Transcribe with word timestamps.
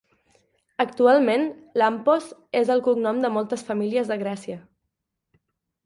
Actualment, 0.83 1.45
Lampos 1.83 2.31
és 2.63 2.73
el 2.77 2.83
cognom 2.91 3.23
de 3.27 3.33
moltes 3.39 3.69
famílies 3.71 4.13
de 4.15 4.21
Grècia. 4.27 4.63